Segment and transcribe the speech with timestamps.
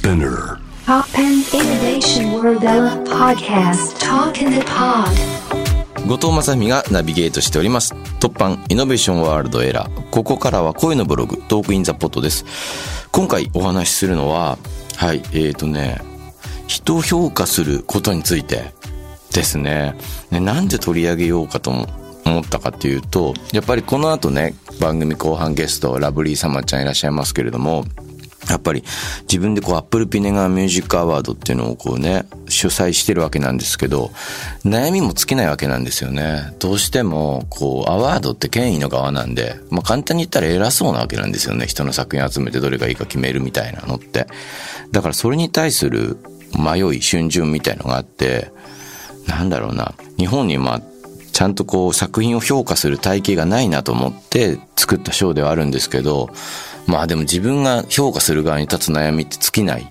[0.00, 0.56] Spinner.
[0.86, 2.62] Pop and Innovation World
[3.06, 3.98] Podcast.
[4.00, 5.10] Talk in the Pod.
[6.08, 7.92] 後藤正美がナビゲートしております。
[8.18, 12.46] 突版イノベーションワールドエラーここからは声のブログトークインザポットです。
[13.12, 14.56] 今回お話しするのは
[14.96, 15.98] はいえーとね
[16.66, 18.72] 人を評価することについて
[19.34, 19.96] ですね。
[20.30, 21.70] ねなんで取り上げようかと
[22.24, 27.84] 思ったかっていうとやっぱりこの後ね番組後半ゲストラブリーサマちゃんいらっしゃいますけれども
[28.50, 28.82] やっぱり
[29.22, 34.10] 自分でこうアップルピネガーミュージックアワードっていうのをこうね、主催してるわけなんですけど、
[34.64, 36.52] 悩みも尽きないわけなんですよね。
[36.58, 41.66] どうしても、こう、アワードって権威の側なんで、まあ簡単に言ったら偉そうなわけなんですよね。
[41.66, 44.26] 人の作品集めてどれがいいか決めるみたいなのって。
[44.90, 46.18] だからそれに対する
[46.58, 48.50] 迷い、春巡みたいのがあって、
[49.26, 49.94] なんだろうな。
[50.18, 50.82] 日本にまあ、
[51.40, 56.28] ちゃんとこう作品を評価する体系がないなと思って作った賞ではあるんですけど、
[56.86, 59.90] まあでも自分が評価する側に立つ悩みって尽きない。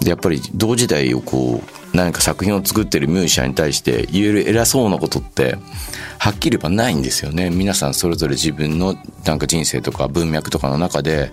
[0.00, 5.58] で、やっぱり同時代をこう、何か作品を作ってるミュージシャンに対して言える偉そうなことって、
[6.18, 7.50] はっきり言えばないんですよね。
[7.50, 11.30] 皆さんそれぞれ自分のなんか人生とか文脈とかの中で、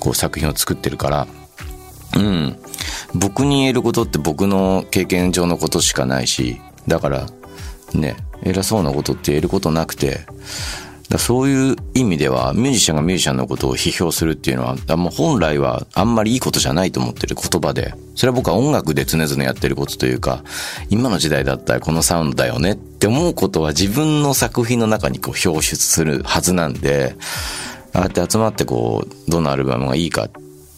[0.00, 1.26] こう作品を作ってるから、
[2.16, 2.56] うん。
[3.14, 7.26] 僕に言えることって僕の経験上のことしかないし、だから、
[7.92, 10.26] ね、偉そうなことって言えることなくて、
[11.08, 20.42] だそういう意味では、ミュージシャンがミュージシャンのことを批評するっていうのは、だもう本来はあんまりいいことじゃないと思ってる言葉で、それは僕は音楽で常々やってることというか、
[20.88, 27.16] 今の時代だったらこのサウンドだよねって思うことは自分の作品の中にこう表出するはずなんで、
[27.92, 30.30] ああやって集まってこう、どのアルバムがいいかっ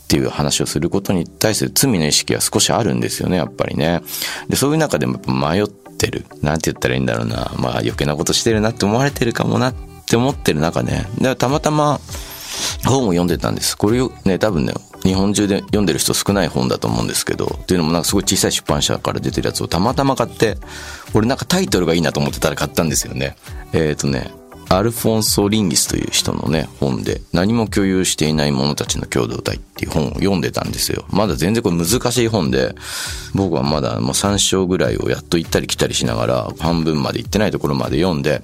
[0.09, 4.03] ていう話をすることに対する罪の意識は少しあるんですよね、やっぱりね。
[4.48, 6.27] で、そういう中でもやっぱ迷っててる。
[6.42, 7.52] なんて言ったらいいんだろうな。
[7.58, 9.75] まあ余計なことしてるなって思われてるかもなっ
[10.06, 11.06] て思ってる中ね。
[11.19, 12.00] だから、たまたま
[12.84, 13.77] 本を読んでたんです。
[13.77, 14.72] これをね、多分ね、
[15.03, 20.58] 日本中で読んでる人少ない本だと思うんですけど、っていうのもなんかすごい小さい出版社から出てるやつをたまたま買って、
[21.14, 23.37] 俺なんかタイトルがいいなと思ってたら買ったんですよね。
[23.72, 24.31] えっ、とね、
[24.69, 31.04] アルフォンソ・リンギスという人のね、本で、何も共有していない者たちの共同体っていう本を読んでたんですよ。
[31.10, 32.75] まだ全然これ難しい本で、
[33.34, 38.43] 僕はまだもう3章ぐらいをやっと行ったり来たりしながら、半分まで行ってないところまで読んで、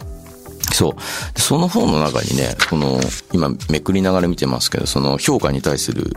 [0.72, 1.41] そう。
[1.41, 3.00] その本の中にね、この、
[3.32, 6.16] 今めくりながら見てますけど、その評価に対する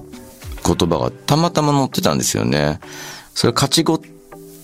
[0.65, 2.79] 言葉がたまたま載ってたんですよね。
[3.33, 3.99] それ勝ち語っ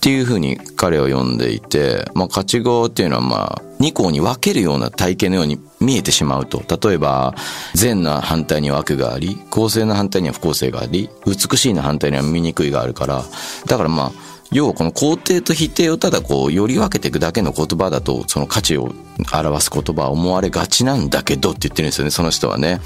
[0.02, 6.60] っていうふうに彼を読んでいて、まあ勝ち語っていうのはまあ、二項に分けるような体系のように見えてしまうと。
[6.88, 7.36] 例えば、
[7.74, 13.22] 善な反対には悪があり、公正な反対には不公正があり、美しいな反対には醜いがあるから、
[13.66, 14.12] だからまあ、
[14.52, 18.92] 要はこの肯定と否定をただこう、より分けていくだけの言葉だと、その価値を
[19.32, 22.80] 表す言葉は思われがちなんだけどって言ってるんですよね、その人はね。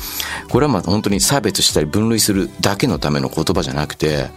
[0.49, 4.29] これはまあ本当に差別したり分類するだけのための言葉じゃなくて、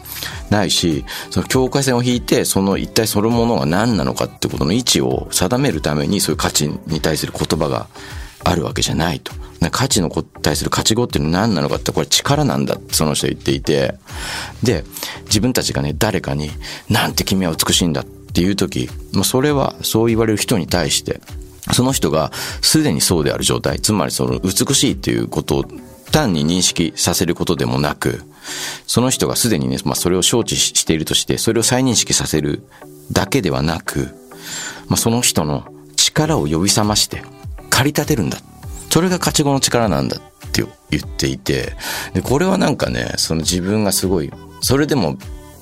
[0.50, 7.88] ないし、その境界線を引いて、その一体そのものが何なのかってことの位置を定めるために、そういう価値に対する言葉が
[8.44, 9.34] あるわけじゃないと。
[9.72, 13.96] 価値のこ対する価値語っていうのは何なのかってこれ力なんだってその人言っていて
[14.64, 14.86] で
[15.26, 16.50] 自分たちがね誰かに
[16.90, 21.20] 「なんて君は美しいんだ」っていう時もうそれはそう言われる人に対して
[21.74, 25.66] その人がすでにそうである状態つまりその美しいっていうことを
[26.12, 28.24] 単に認識させることでもなく
[28.88, 32.64] その人がすでにね、まあ、それを承知しているとしてそれを再認識させる
[33.12, 34.10] だけではなく、
[34.88, 37.24] まあ、その人の力を呼び覚まして
[37.84, 38.38] り立てるんだ
[38.90, 41.74] それが勝ち語の力なんだって言っていて、
[42.14, 44.32] で、これはなんかね、その自分がすごい、
[44.62, 45.18] それでも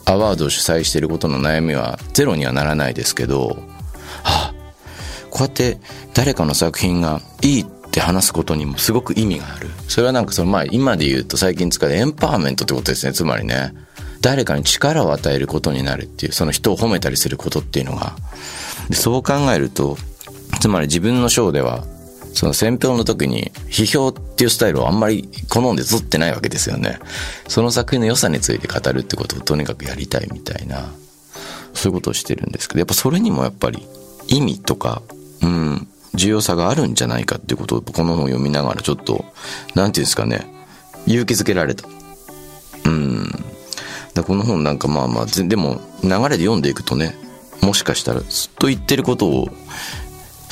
[0.06, 3.56] アワードを主催していることの悩みはゼロにはならないですけど、は
[4.24, 4.54] あ、
[5.30, 5.80] こうやって
[6.14, 9.68] 誰かの作品がいいって話すことにもすごく意味がある。
[9.90, 13.12] それはなんかそのまあ今で言うと最近使うエンパワーメントってことですね。
[13.12, 13.74] つまりね、
[14.22, 18.16] 誰かに力を与えることになるっていう、その人を褒めたりすることっていうのが。
[18.90, 19.98] でそう考えると、
[20.62, 21.84] つまり自分の章では
[22.38, 27.00] その選評の時に批評っていうスタイルをあんまり好んで取ってないわけですよね。
[27.48, 30.92] その作品の良さについて語るってことをとにかくやりたいみたいな、
[31.74, 33.88] そういうことをしてるんですけど、やっぱそれにもやっぱり
[34.28, 35.02] 意味とか、
[35.42, 39.26] うん、重要さがあるんじゃないかっていうことをこの本を読みながらちょっと、
[39.74, 40.46] なんていうんですかね、
[41.08, 41.90] 勇気づけられた。
[42.86, 43.32] うん。
[44.14, 47.16] だこの本なんかまあまあ、でも流れで読んでいくとね、
[47.64, 49.50] もしかしたらずっと言ってることを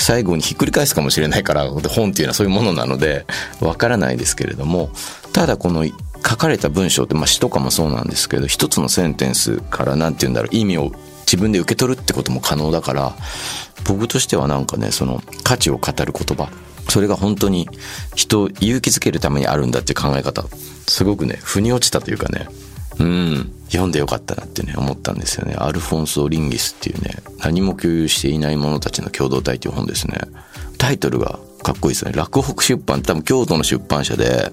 [0.06, 3.26] 最後にひっくり返すかもしれないから本っていうのはそういうものなので
[3.60, 4.92] わからないですけれども
[5.34, 10.92] ただこの書かれた文章って、まあ、詩とかもそうなんですけど一つのセンテンスから何て言うんだろう意味を
[11.22, 13.16] 自分で受け取るってことも可能だから
[13.88, 16.52] 僕としてはなんかねその価値を語る言葉
[16.88, 17.68] それが本当に
[18.16, 20.44] 人を勇気づけるためにあるんだっていう考え方
[20.88, 22.48] すごくね腑に落ちたというかね。
[23.00, 23.55] うん。
[23.68, 25.56] 読んでよかったなってね、思ったんですよね。
[25.58, 30.20] アルフォンソ・リンギスっていうね、何も共有していない者たちの共同体っていう本ですね。
[30.78, 32.12] タイトルがかっこいいですね。
[32.14, 34.52] 落北出版、多分京都の出版社で、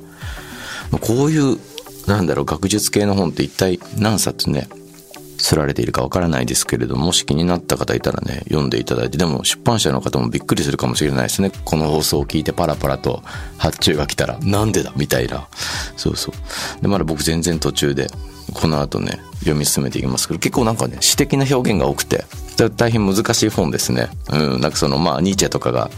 [1.00, 1.58] こういう、
[2.06, 4.68] なんだろう、学術系の本って一体何冊ね、
[5.42, 11.50] すられているかわからないですけれども、もし気になった方いたらね、読んでいただいて、でも出版社の方もびっくりするかもしれないですね。
[11.64, 13.22] この放送を聞いてパラパラと
[13.58, 15.48] 発注が来たら、なんでだみたいな。
[15.96, 16.82] そうそう。
[16.82, 18.06] で、まだ僕全然途中で、
[18.54, 22.24] この後ね、読み進めていきますけど、結構なんかね、詩的な表現が多くて、
[22.76, 24.10] 大変難しい本ですね。
[24.30, 25.90] うん、なんかその、まあ、ニーチェとかが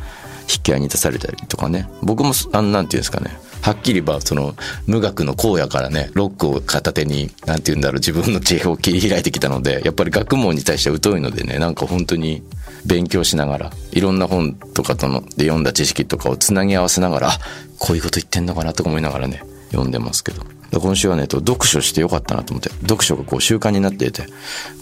[0.43, 1.87] 引き合いに出されたりとかね。
[2.03, 3.37] 僕も、あなんていうんですかね。
[3.65, 4.55] はっきり言えば、その、
[4.87, 12.43] 無学の荒野からね、ロックを片手に、なんて言うんだろう、自分の知恵を切り開いてきたので、やっぱり学問に対して疎いのでね、なんか本当に
[12.85, 17.39] 勉強しながら、いろんな本とかとの、で読んだ知識とかをつなぎ合わせながら、あ、
[17.79, 20.43] こういうこと言ってんのかなとか思いながらね、読んでますけど。
[20.79, 24.27] 今週はね、読書してよかったなと思って、読書がこう習慣になっていて、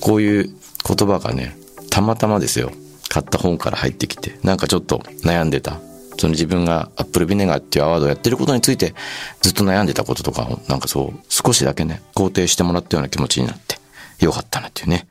[0.00, 0.50] こういう
[0.84, 1.56] 言葉がね、
[1.88, 2.73] たまたまですよ、
[3.08, 5.79] 買った本から入ってきて、なんかちょっと悩んでた
[6.22, 8.94] その自分がアップルビネガーっていうアワードをやってることについて
[9.40, 13.76] ずっと悩んでたこととかをなんかそう少しだけね肯定してもらったような気持ちになって
[14.24, 15.08] よかったなっていうね。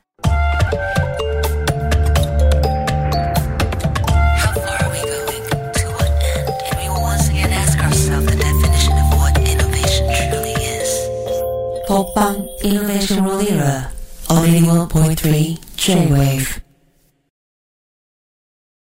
[11.89, 16.70] ポッパンイノベーションローリーラー on 81.3 J-Wave